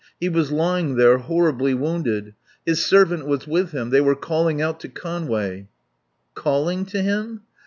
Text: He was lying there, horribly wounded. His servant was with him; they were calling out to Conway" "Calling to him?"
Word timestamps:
He 0.19 0.29
was 0.29 0.51
lying 0.51 0.95
there, 0.95 1.19
horribly 1.19 1.75
wounded. 1.75 2.33
His 2.65 2.83
servant 2.83 3.27
was 3.27 3.45
with 3.45 3.69
him; 3.71 3.91
they 3.91 4.01
were 4.01 4.15
calling 4.15 4.59
out 4.59 4.79
to 4.79 4.89
Conway" 4.89 5.67
"Calling 6.33 6.85
to 6.87 7.03
him?" 7.03 7.41